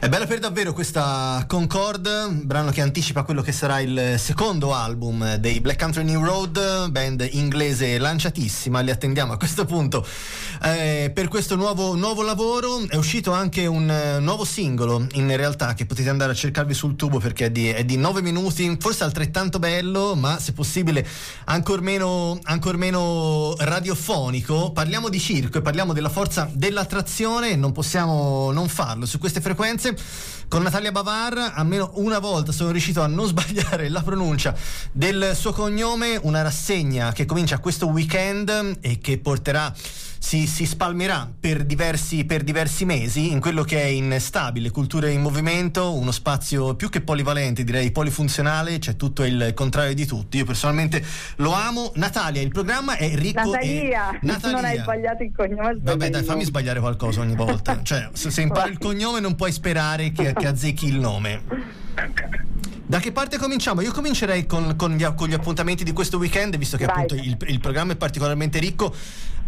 [0.00, 5.34] È bella per davvero questa Concord, brano che anticipa quello che sarà il secondo album
[5.38, 10.06] dei Black Country New Road, band inglese lanciatissima, li attendiamo a questo punto.
[10.62, 15.74] Eh, per questo nuovo, nuovo, lavoro è uscito anche un uh, nuovo singolo, in realtà,
[15.74, 19.02] che potete andare a cercarvi sul tubo perché è di, è di 9 minuti, forse
[19.02, 21.04] altrettanto bello, ma se possibile
[21.46, 24.70] ancor meno, ancor meno radiofonico.
[24.70, 29.87] Parliamo di circo e parliamo della forza dell'attrazione non possiamo non farlo su queste frequenze
[30.48, 34.54] con Natalia Bavar almeno una volta sono riuscito a non sbagliare la pronuncia
[34.92, 39.74] del suo cognome, una rassegna che comincia questo weekend e che porterà
[40.18, 45.20] si, si spalmerà per diversi, per diversi, mesi in quello che è instabile, cultura in
[45.20, 50.36] movimento, uno spazio più che polivalente, direi polifunzionale, c'è tutto il contrario di tutto.
[50.36, 51.02] Io personalmente
[51.36, 51.92] lo amo.
[51.96, 54.18] Natalia, il programma è ricco Natalia, e...
[54.22, 54.56] Natalia.
[54.56, 55.78] non hai sbagliato il cognome.
[55.80, 57.82] Vabbè dai, fammi sbagliare qualcosa ogni volta.
[57.82, 61.86] cioè, se, se impari il cognome non puoi sperare che, che azzecchi il nome.
[62.88, 63.82] Da che parte cominciamo?
[63.82, 66.94] Io comincerei con, con, gli, con gli, appuntamenti di questo weekend, visto che Vai.
[66.94, 68.90] appunto il, il, programma è particolarmente ricco.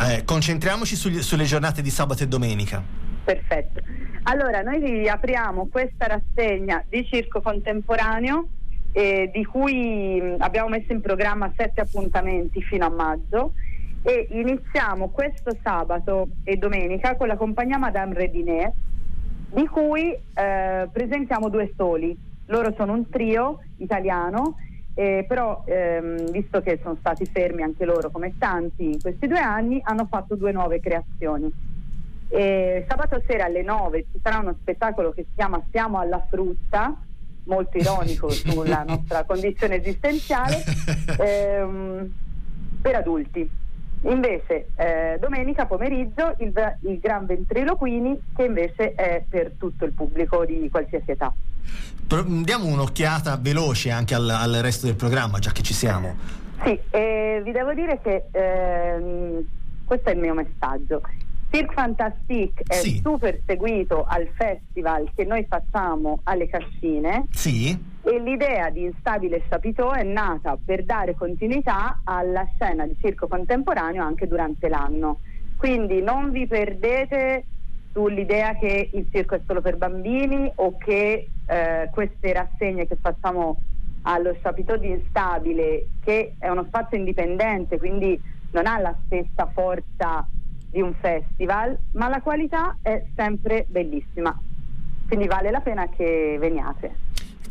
[0.00, 2.82] Eh, concentriamoci sugli, sulle giornate di sabato e domenica.
[3.22, 3.82] Perfetto.
[4.22, 8.48] Allora, noi apriamo questa rassegna di circo contemporaneo,
[8.92, 13.52] eh, di cui abbiamo messo in programma sette appuntamenti fino a maggio.
[14.00, 18.72] E iniziamo questo sabato e domenica con la compagnia Madame Redinet,
[19.52, 24.56] di cui eh, presentiamo due soli loro sono un trio italiano,
[24.94, 29.40] eh, però ehm, visto che sono stati fermi anche loro come tanti in questi due
[29.40, 31.52] anni, hanno fatto due nuove creazioni.
[32.28, 36.96] E sabato sera alle 9 ci sarà uno spettacolo che si chiama Siamo alla frutta,
[37.44, 40.62] molto ironico sulla nostra condizione esistenziale,
[41.20, 42.12] ehm,
[42.80, 43.64] per adulti.
[44.02, 50.44] Invece eh, domenica pomeriggio il, il Gran Ventriloquini che invece è per tutto il pubblico
[50.44, 51.32] di qualsiasi età.
[52.06, 56.14] Diamo un'occhiata veloce anche al, al, resto del programma, già che ci siamo.
[56.62, 59.44] Sì, eh, vi devo dire che ehm,
[59.84, 61.02] questo è il mio messaggio.
[61.50, 63.00] Cirque Fantastique è Sì.
[63.02, 69.92] super seguito al festival che noi facciamo alle Cascine Sì, e l'idea di Instabile Chapiteau
[69.92, 75.20] è nata per dare continuità alla scena di circo contemporaneo anche durante l'anno.
[75.56, 77.44] Quindi non vi perdete
[77.96, 83.62] sull'idea che il circo è solo per bambini o che eh, queste rassegne che facciamo
[84.02, 88.20] allo Chapiteau di Instabile, che è uno spazio indipendente, quindi
[88.50, 90.28] non ha la stessa forza
[90.68, 94.38] di un festival, ma la qualità è sempre bellissima.
[95.06, 97.05] Quindi vale la pena che veniate.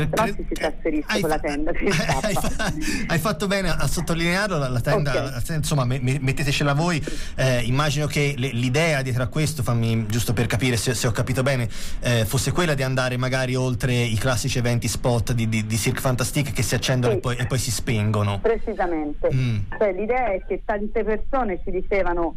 [0.00, 2.26] Cre- Però cre- si trasferisce con la fa- tenda, si scappa.
[2.26, 2.72] hai, fa-
[3.08, 5.16] hai fatto bene a sottolinearlo, la, la tenda, Ok.
[5.16, 7.02] la tenda, insomma, me- mettetecela voi.
[7.36, 11.10] Eh, immagino che le- l'idea dietro a questo, fammi giusto per capire se, se ho
[11.12, 11.68] capito bene,
[12.00, 16.00] eh, fosse quella di andare magari oltre i classici eventi spot di, di, di Cirque
[16.00, 17.18] Fantastique che si accendono Sì.
[17.18, 18.38] e, poi, e poi si spengono.
[18.40, 19.28] Precisamente.
[19.32, 19.58] Mm.
[19.78, 22.36] Cioè, l'idea è che tante persone ci dicevano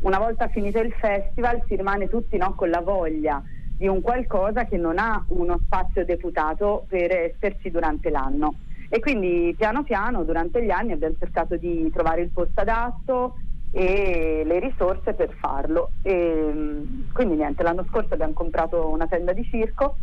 [0.00, 3.42] una volta finito il festival si rimane tutti no, con la voglia
[3.76, 8.54] di un qualcosa che non ha uno spazio deputato per esserci durante l'anno.
[8.88, 13.36] E quindi piano piano durante gli anni abbiamo cercato di trovare il posto adatto
[13.72, 15.90] e le risorse per farlo.
[16.02, 19.96] E, quindi niente, l'anno scorso abbiamo comprato una tenda di circo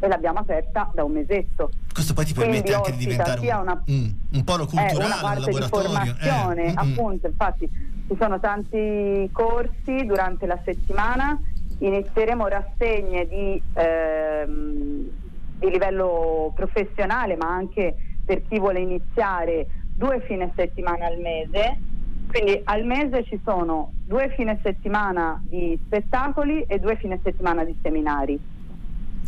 [0.00, 1.70] e l'abbiamo aperta da un mesetto.
[1.92, 4.66] Questo poi ti Quindi permette anche di diventare sia un, una- mm, un polo è
[4.66, 5.88] culturale, una un parte di laboratorio.
[5.88, 6.78] formazione, eh, mm, mm.
[6.78, 7.70] appunto, infatti
[8.08, 11.38] ci sono tanti corsi durante la settimana,
[11.78, 15.08] inizieremo rassegne di, ehm,
[15.58, 17.94] di livello professionale, ma anche
[18.24, 21.78] per chi vuole iniziare due fine settimana al mese.
[22.28, 27.74] Quindi al mese ci sono due fine settimana di spettacoli e due fine settimana di
[27.82, 28.38] seminari.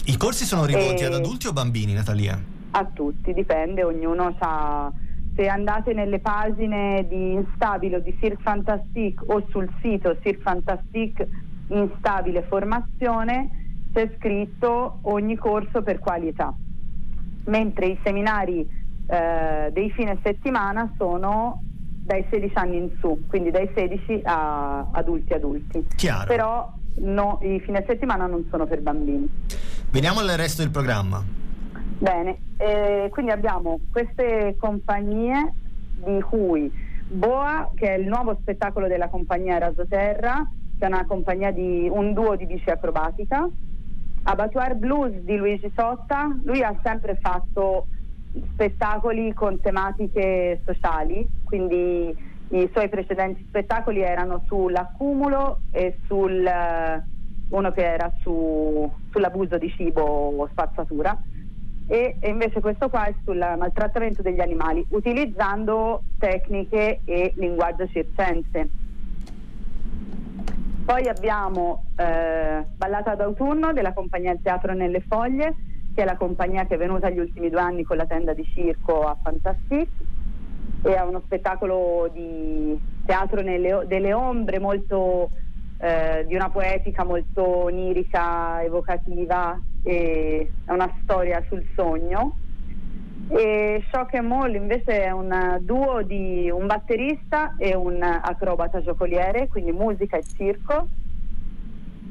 [0.06, 2.38] I corsi sono rivolti E- ad adulti o bambini, Natalia?
[2.70, 4.90] A tutti, dipende, ognuno ha.
[5.34, 11.28] Se andate nelle pagine di Instabile o di Cirque Fantastique o sul sito Cirque Fantastique
[11.68, 16.54] Instabile Formazione c'è scritto ogni corso per quali età.
[17.44, 18.68] Mentre i seminari
[19.06, 21.62] eh, dei fine settimana sono
[22.04, 25.86] dai 16 anni in su, quindi dai 16 a adulti adulti.
[25.96, 26.26] Chiaro.
[26.26, 29.28] Però no, i fine settimana non sono per bambini.
[29.90, 31.22] Veniamo al resto del programma.
[31.98, 35.54] Bene, eh, quindi abbiamo queste compagnie
[36.04, 36.70] di cui
[37.10, 40.46] Boa, che è il nuovo spettacolo della compagnia Rasoterra,
[40.78, 43.48] che è una compagnia di un duo di bici acrobatica,
[44.22, 47.86] Abattoir Blues di Luigi Sotta, lui ha sempre fatto
[48.52, 52.14] spettacoli con tematiche sociali, quindi
[52.50, 57.02] i suoi precedenti spettacoli erano sull'accumulo e sul, eh,
[57.50, 61.18] uno che era su, sull'abuso di cibo o spazzatura.
[61.86, 68.68] E, e, invece questo qua è sul maltrattamento degli animali utilizzando tecniche e linguaggio circense.
[70.88, 75.56] Poi abbiamo eh, Ballata d'autunno della compagnia Teatro nelle Foglie,
[75.94, 78.42] che è la compagnia che è venuta gli ultimi due anni con la tenda di
[78.54, 79.90] circo a Fantastic
[80.82, 85.32] e è uno spettacolo di teatro nelle, delle ombre molto
[85.76, 92.38] eh, di una poetica molto onirica, evocativa, e una storia sul sogno.
[93.30, 99.48] E Shock and Mall invece è un duo di un batterista e un acrobata giocoliere,
[99.48, 100.88] quindi musica e circo.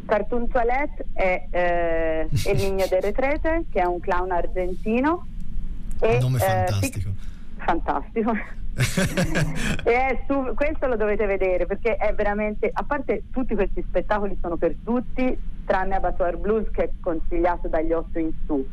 [0.06, 5.26] Cartoon Toilette è eh, El Niño de Retrete, che è un clown argentino.
[6.00, 7.10] E, un nome fantastico.
[7.10, 8.34] Eh, fantastico.
[9.84, 14.56] e su, questo lo dovete vedere perché è veramente, a parte tutti questi spettacoli sono
[14.56, 18.66] per tutti, tranne Abattoir Blues che è consigliato dagli 8 in su,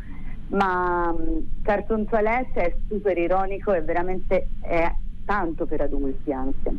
[0.48, 4.92] ma um, Cartoon Toilette è super ironico e veramente è
[5.24, 6.72] tanto per adulti anche.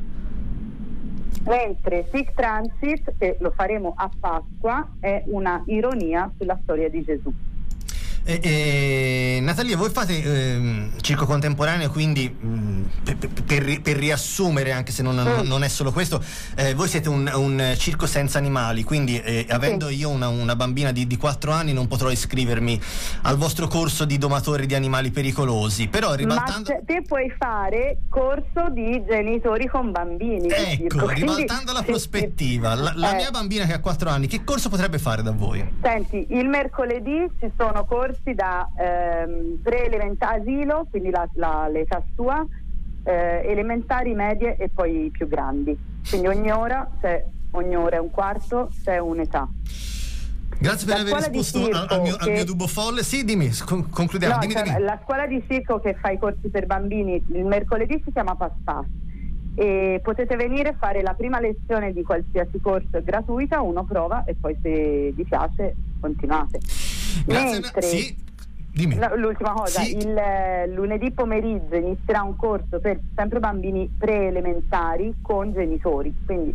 [1.46, 7.32] Mentre Sick Transit, che lo faremo a Pasqua, è una ironia sulla storia di Gesù.
[8.27, 14.72] E, e, Natalia, voi fate eh, circo contemporaneo, quindi mh, mm, per, per, per, riassumere,
[14.72, 15.45] anche se non, mm.
[15.45, 16.19] non è solo questo,
[16.56, 20.92] eh, voi siete un, un, circo senza animali, quindi eh, avendo io una, una bambina
[20.92, 22.81] di, di, 4 anni non potrò iscrivermi
[23.22, 26.71] al vostro corso di domatori di animali pericolosi, però ribaltando...
[26.71, 30.48] Ma te puoi fare corso di genitori con bambini.
[30.50, 31.74] Ecco, circo, ribaltando quindi...
[31.74, 33.31] la prospettiva, la, la mia eh.
[33.31, 35.63] bambina che ha 4 anni, che corso potrebbe fare da voi?
[35.83, 42.02] Senti, il mercoledì ci sono corsi corsi da ehm, pre-elementare asilo, quindi la, la, l'età
[42.16, 42.46] sua,
[43.04, 45.78] eh, elementari, medie e poi più grandi.
[46.08, 49.48] Quindi ogni ora, c'è, ogni ora è un quarto, c'è un'età.
[50.58, 52.24] Grazie per aver risposto al, al, mio, che...
[52.24, 53.04] al, mio, dubbio folle.
[53.04, 53.52] Sì, dimmi,
[53.90, 54.36] concludiamo.
[54.36, 54.80] No, dimmi, cioè, dimmi.
[54.80, 58.54] La scuola di circo che fa i corsi per bambini il mercoledì si chiama Pass
[58.64, 58.86] Pass
[59.58, 64.36] e potete venire a fare la prima lezione di qualsiasi corso gratuita, uno prova e
[64.36, 66.60] poi se vi piace continuate.
[67.24, 68.24] Grazie, Mentre, sì.
[68.72, 69.00] Dimmi.
[69.16, 69.96] l'ultima cosa, sì.
[69.96, 76.54] il eh, lunedì pomeriggio inizierà un corso per sempre bambini preelementari con genitori, quindi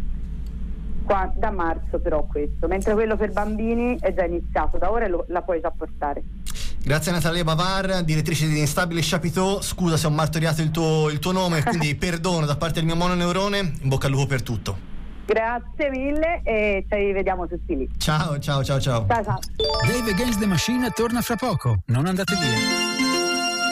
[1.03, 5.25] qua, da marzo però questo, mentre quello per bambini è già iniziato, da ora lo,
[5.29, 6.23] la puoi già portare.
[6.83, 9.61] Grazie a Natalia Bavar, direttrice di Instabile Chapiteau.
[9.61, 12.97] Scusa se ho martoriato il tuo, il tuo nome, quindi perdono da parte del mio
[12.97, 13.59] mononeurone.
[13.83, 14.90] In bocca al lupo per tutto.
[15.31, 17.89] Grazie mille e ci vediamo tutti lì.
[17.99, 19.07] Ciao, ciao, ciao, ciao.
[19.07, 19.39] Ciao, ciao.
[19.87, 21.83] Dave Against the Machine torna fra poco.
[21.87, 22.90] Non andate via.